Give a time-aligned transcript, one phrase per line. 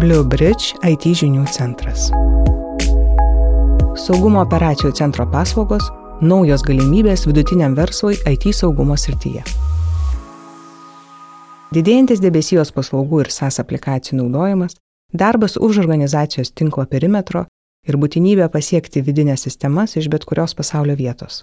[0.00, 2.06] Blue Bridge IT žinių centras.
[4.00, 5.84] Saugumo operacijų centro paslaugos-
[6.30, 9.42] naujos galimybės vidutiniam verslui IT saugumo srityje.
[11.76, 14.78] Didėjantis debesijos paslaugų ir SAS aplikacijų naudojimas,
[15.12, 17.44] darbas už organizacijos tinklo perimetro
[17.86, 21.42] ir būtinybė pasiekti vidinės sistemas iš bet kurios pasaulio vietos.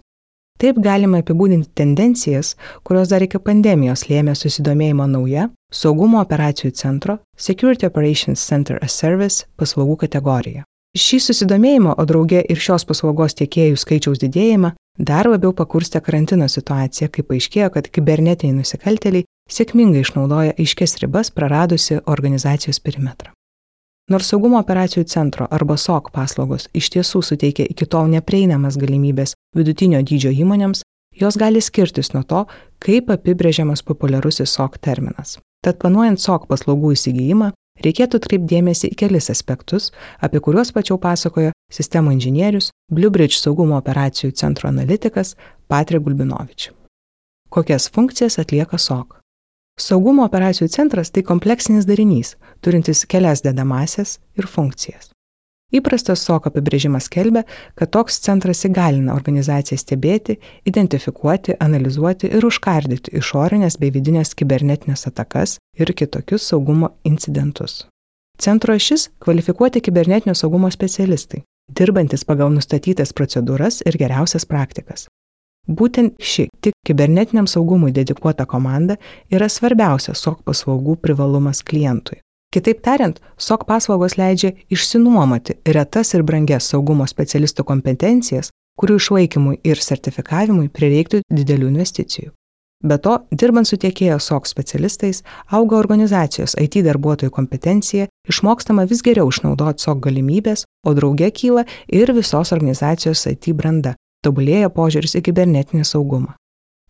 [0.58, 7.86] Taip galima apibūdinti tendencijas, kurios dar iki pandemijos lėmė susidomėjimą nauja saugumo operacijų centro Security
[7.86, 10.64] Operations Center as Service paslaugų kategorija.
[10.98, 17.10] Šį susidomėjimą, o draugė ir šios paslaugos tiekėjų skaičiaus didėjimą, dar labiau pakurstė karantino situacija,
[17.14, 23.34] kai paaiškėjo, kad kibernetiniai nusikaltėliai sėkmingai išnaudoja aiškės ribas praradusi organizacijos perimetrą.
[24.10, 30.00] Nors saugumo operacijų centro arba SOC paslaugos iš tiesų suteikia iki tol neprieinamas galimybės vidutinio
[30.00, 32.46] dydžio įmonėms, jos gali skirtis nuo to,
[32.80, 35.38] kaip apibrėžiamas populiarusis SOC terminas.
[35.68, 37.50] Tad planuojant SOC paslaugų įsigijimą,
[37.84, 39.90] reikėtų atkreipdėmėsi į kelis aspektus,
[40.24, 45.34] apie kuriuos pačiau pasakojo sistemų inžinierius, Bluebridge saugumo operacijų centro analitikas
[45.68, 46.70] Patrik Gulbinovič.
[47.52, 49.18] Kokias funkcijas atlieka SOC?
[49.76, 55.12] Saugumo operacijų centras tai kompleksinis darinys, turintis kelias dedamasias ir funkcijas.
[55.68, 57.42] Įprastas SOK apibrėžimas kelbė,
[57.76, 60.38] kad toks centras įgalina organizaciją stebėti,
[60.70, 67.82] identifikuoti, analizuoti ir užkardyti išorinės bei vidinės kibernetinės atakas ir kitokius saugumo incidentus.
[68.40, 75.10] Centro šis kvalifikuoti kibernetinio saugumo specialistai, dirbantis pagal nustatytas procedūras ir geriausias praktikas.
[75.68, 78.96] Būtent ši tik kibernetiniam saugumui dedikuota komanda
[79.28, 82.22] yra svarbiausias SOC paslaugų privalumas klientui.
[82.54, 89.82] Kitaip tariant, SOC paslaugos leidžia išsinuomoti retas ir brangias saugumo specialistų kompetencijas, kurių išlaikymui ir
[89.84, 92.32] sertifikavimui prireiktų didelių investicijų.
[92.86, 99.32] Be to, dirbant su tiekėjo SOC specialistais, auga organizacijos IT darbuotojų kompetencija, išmokstama vis geriau
[99.34, 105.88] išnaudoti SOC galimybės, o drauge kyla ir visos organizacijos IT branda, tobulėja požiūris į kibernetinį
[105.90, 106.38] saugumą.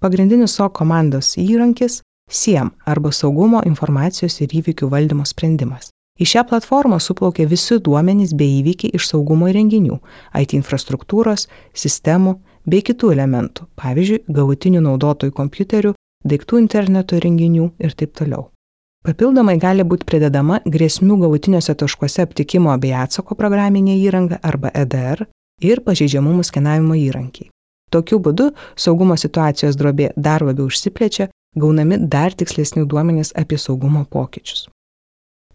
[0.03, 5.91] Pagrindinis SOC komandos įrankis- SIEM arba saugumo informacijos ir įvykių valdymo sprendimas.
[6.17, 9.99] Į šią platformą suplaukė visi duomenys bei įvykiai iš saugumo įrenginių,
[10.41, 11.45] IT infrastruktūros,
[11.77, 12.35] sistemų
[12.65, 15.93] bei kitų elementų, pavyzdžiui, galutinių naudotojų kompiuterių,
[16.25, 18.49] daiktų interneto įrenginių ir taip toliau.
[19.05, 25.27] Papildomai gali būti pridedama grėsmių galutiniuose taškuose aptikimo bei atsako programinė įranga arba EDR,
[25.61, 27.49] ir pažeidžiamumų skenavimo įrankiai.
[27.93, 34.67] Tokiu būdu saugumo situacijos drobė dar labiau užsiplečia, gaunami dar tikslesni duomenys apie saugumo pokyčius.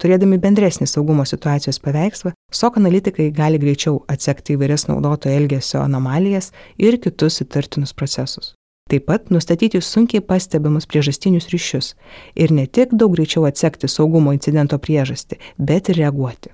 [0.02, 6.98] Turėdami bendresnį saugumo situacijos paveikslą, SOK analitikai gali greičiau atsekti įvairias naudotojo elgesio anomalijas ir
[7.02, 8.54] kitus įtartinus procesus.
[8.90, 11.92] Taip pat nustatyti sunkiai pastebimus priežastinius ryšius
[12.34, 16.50] ir ne tik daug greičiau atsekti saugumo incidento priežastį, bet ir reaguoti.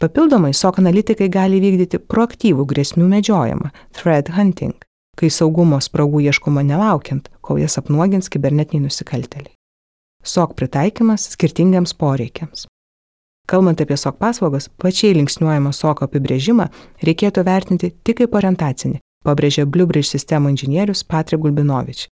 [0.00, 4.76] Papildomai SOC analitikai gali vykdyti proaktyvų grėsmių medžiojimą- threat hunting,
[5.16, 9.54] kai saugumo spragų ieškoma nelaukiant, kol jas apnuogins kibernetiniai nusikalteliai.
[10.26, 12.66] SOC pritaikymas skirtingiams poreikiams.
[13.46, 16.66] Kalbant apie SOC paslaugas, plačiai linksniuojama SOC apibrėžimą
[17.06, 22.08] reikėtų vertinti tik kaip orientacinį, pabrėžė Bluebridge sistemų inžinierius Patrik Gulbinovič.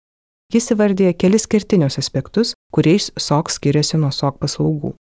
[0.52, 4.92] Jis įvardė kelis skirtinius aspektus, kuriais SOC skiriasi nuo SOC paslaugų.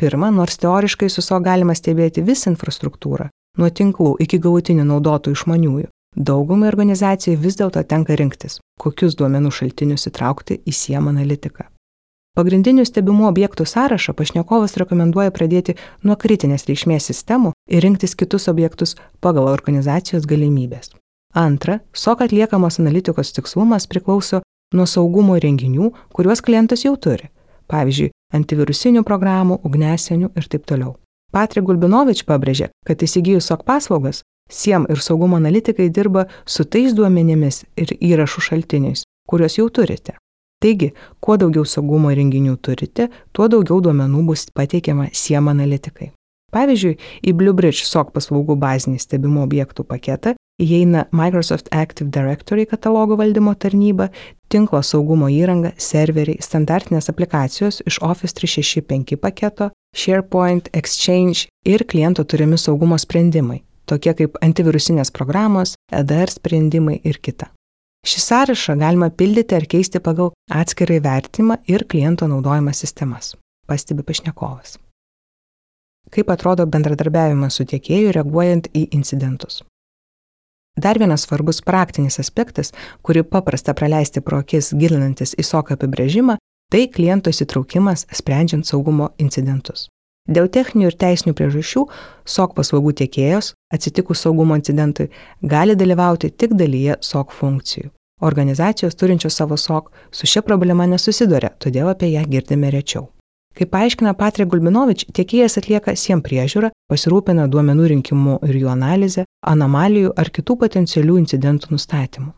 [0.00, 3.28] Pirma, nors teoriškai su SO galima stebėti visą infrastruktūrą,
[3.60, 10.08] nuo tinklų iki galutinių naudotojų išmaniųjų, daugumai organizacijai vis dėlto tenka rinktis, kokius duomenų šaltinius
[10.10, 11.68] įtraukti į SIEM analitiką.
[12.38, 15.74] Pagrindinių stebimų objektų sąrašą pašnekovas rekomenduoja pradėti
[16.06, 20.92] nuo kritinės reikšmės sistemų ir rinktis kitus objektus pagal organizacijos galimybės.
[21.34, 24.44] Antra, SOK atliekamos analitikos tikslumas priklauso
[24.74, 27.26] nuo saugumo renginių, kuriuos klientas jau turi.
[27.68, 30.94] Pavyzdžiui, antivirusinių programų, ugnesienių ir taip toliau.
[31.34, 37.64] Patrik Gulbinovič pabrėžė, kad įsigijus SOK paslaugas, SIEM ir saugumo analitikai dirba su tais duomenimis
[37.76, 40.16] ir įrašų šaltiniais, kuriuos jau turite.
[40.62, 40.92] Taigi,
[41.22, 46.10] kuo daugiau saugumo renginių turite, tuo daugiau duomenų bus pateikiama SIEM analitikai.
[46.50, 46.96] Pavyzdžiui,
[47.28, 54.08] į Bluebridge SOC paslaugų bazinį stebimo objektų paketą įeina Microsoft Active Directory katalogo valdymo tarnyba,
[54.50, 62.58] tinklo saugumo įranga, serveriai, standartinės aplikacijos iš Office 365 paketo, SharePoint, Exchange ir kliento turimi
[62.58, 67.50] saugumo sprendimai, tokie kaip antivirusinės programos, EDR sprendimai ir kita.
[68.06, 73.34] Šį sąrašą galima pildyti ar keisti pagal atskirai vertimą ir kliento naudojimą sistemas,
[73.66, 74.78] pastebi pašnekovas.
[76.14, 79.60] Kaip atrodo bendradarbiavimas su tiekėju reaguojant į incidentus?
[80.78, 82.70] Dar vienas svarbus praktinis aspektas,
[83.02, 86.38] kurį paprasta praleisti pro akis gilinantis į SOK apibrėžimą,
[86.72, 89.88] tai kliento įsitraukimas sprendžiant saugumo incidentus.
[90.28, 91.84] Dėl techninių ir teisinių priežasčių
[92.28, 95.08] SOC paslaugų tiekėjos, atsitikus saugumo incidentui,
[95.40, 97.88] gali dalyvauti tik dalyje SOC funkcijų.
[98.20, 103.06] Organizacijos turinčios savo SOC su šia problema nesusiduria, todėl apie ją girdime rečiau.
[103.58, 110.12] Kaip paaiškina Patrė Gulbinovič, tiekėjas atlieka siem priežiūrą, pasirūpina duomenų rinkimu ir jų analizę, anomalijų
[110.14, 112.34] ar kitų potencialių incidentų nustatymu.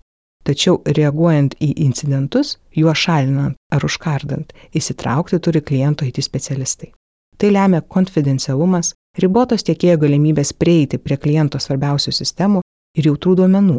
[0.47, 6.95] Tačiau reaguojant į incidentus, juos šalinant ar užkardant, įsitraukti turi kliento IT specialistai.
[7.41, 12.61] Tai lemia konfidencialumas, ribotos tiekėjo galimybės prieiti prie kliento svarbiausių sistemų
[13.01, 13.79] ir jautrų duomenų.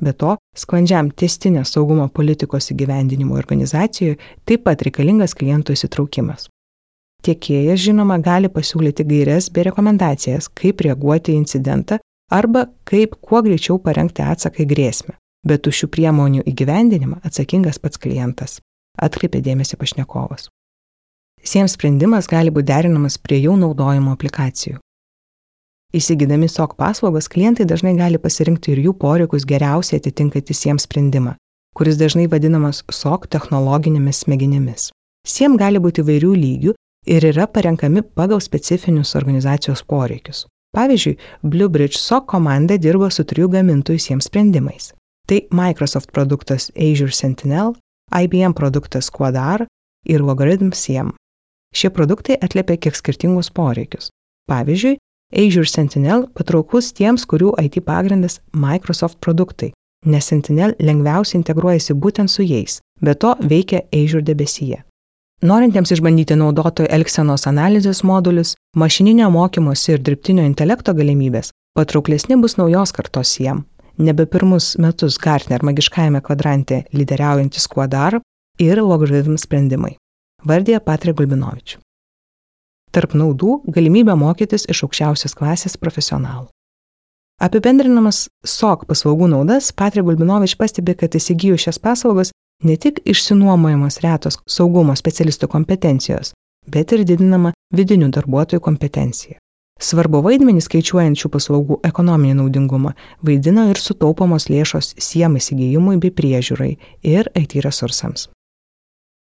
[0.00, 6.46] Be to, sklandžiam testinės saugumo politikos įgyvendinimo organizacijoje taip pat reikalingas kliento įsitraukimas.
[7.26, 11.98] Tiekėjas, žinoma, gali pasiūlyti gairias bei rekomendacijas, kaip reaguoti į incidentą
[12.32, 15.18] arba kaip kuo greičiau parengti atsaką į grėsmę.
[15.44, 18.60] Bet už šių priemonių įgyvendinimą atsakingas pats klientas,
[19.02, 20.46] atkreipė dėmesį pašnekovas.
[21.42, 24.78] Siems sprendimas gali būti derinamas prie jau naudojimo aplikacijų.
[25.96, 31.34] Įsigydami SOC paslaugas, klientai dažnai gali pasirinkti ir jų poreikius geriausiai atitinkantys jiems sprendimą,
[31.74, 34.90] kuris dažnai vadinamas SOC technologinėmis smegenimis.
[35.26, 36.76] Siem gali būti įvairių lygių
[37.10, 40.44] ir yra parenkami pagal specifinius organizacijos poreikius.
[40.76, 44.92] Pavyzdžiui, BlueBridge SOC komanda dirba su trijų gamintojų jiems sprendimais.
[45.26, 47.74] Tai Microsoft produktas Azure Sentinel,
[48.14, 49.66] IBM produktas Quadar
[50.06, 51.10] ir Logarithm SIEM.
[51.74, 54.10] Šie produktai atliepia kiek skirtingus poreikius.
[54.50, 54.98] Pavyzdžiui,
[55.30, 59.70] Azure Sentinel patrauklus tiems, kurių IT pagrindas Microsoft produktai,
[60.06, 64.82] nes Sentinel lengviausiai integruojasi būtent su jais, be to veikia Azure debesyje.
[65.46, 72.92] Norintiems išbandyti naudotojų elgsenos analizės modulius, mašininio mokymosi ir dirbtinio intelekto galimybės, patrauklesni bus naujos
[72.92, 73.62] kartos jiem.
[73.96, 78.18] Nebe pirmus metus Gartner magiškajame kvadrante lyderiaujantis Quadar
[78.60, 79.94] ir logaritm sprendimai.
[80.40, 81.76] Vardė Patrė Gulbinovič.
[82.96, 86.48] Tarp naudų galimybė mokytis iš aukščiausios klasės profesionalų.
[87.40, 92.32] Apibendrinamas SOC paslaugų naudas, Patrė Gulbinovič pastebi, kad įsigijus šias paslaugas
[92.64, 96.32] ne tik išsinuomojamos retos saugumo specialistų kompetencijos,
[96.66, 99.36] bet ir didinama vidinių darbuotojų kompetencija.
[99.80, 106.74] Svarbu vaidmenį skaičiuojant šių paslaugų ekonominį naudingumą vaidina ir sutaupomos lėšos siem įsigijimui bei priežiūrai
[107.04, 108.28] ir IT resursams.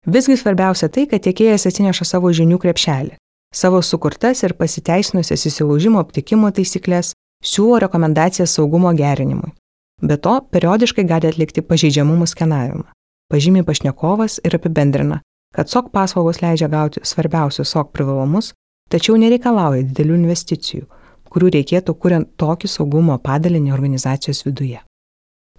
[0.08, 3.18] Visgi svarbiausia tai, kad tiekėjas atsineša savo žinių krepšelį,
[3.56, 7.12] savo sukurtas ir pasiteisinusias įsilaužimo aptikimo taisyklės,
[7.44, 9.52] siūlo rekomendacijas saugumo gerinimui.
[10.00, 12.88] Be to, periodiškai gali atlikti pažeidžiamumų skenavimą
[13.30, 15.22] pažymi pašnekovas ir apibendrina,
[15.54, 18.54] kad SOC paslaugos leidžia gauti svarbiausius SOC privalumus,
[18.90, 20.86] tačiau nereikalauja didelių investicijų,
[21.30, 24.82] kurių reikėtų kuriant tokį saugumo padalinį organizacijos viduje.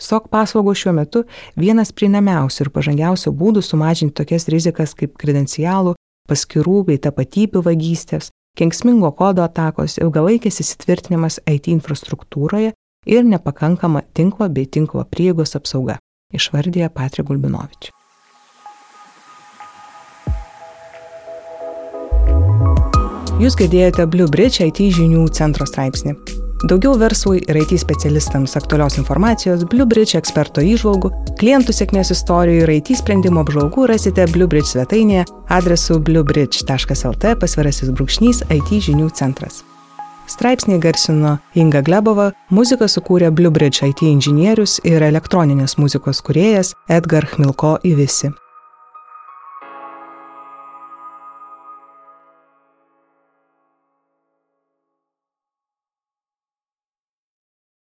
[0.01, 1.25] SOC paslaugos šiuo metu
[1.61, 5.95] vienas prieinamiausių ir pažangiausių būdų sumažinti tokias rizikas kaip kredencialų,
[6.31, 12.73] paskirų bei tapatybių vagystės, kenksmingo kodo atakos, ilgalaikis įsitvirtinimas IT infrastruktūroje
[13.07, 16.01] ir nepakankama tinklo bei tinklo prieigos apsauga
[16.35, 17.91] išvardė Patrė Gulbinovič.
[23.41, 26.13] Jūs girdėjote Blue Bridge IT žinių centro straipsnį.
[26.61, 31.09] Daugiau verslui ir IT specialistams aktualios informacijos, Blue Bridge eksperto įžvalgų,
[31.41, 35.25] klientų sėkmės istorijų ir IT sprendimo apžvalgų rasite Blue Bridge svetainėje
[35.57, 39.63] adresu bluebridge.lt pasvirasis brūkšnys IT žinių centras.
[40.29, 47.25] Straipsnį garsino Inga Glebova, muziką sukūrė Blue Bridge IT inžinierius ir elektroninės muzikos kuriejas Edgar
[47.33, 48.35] Chmilko į visi.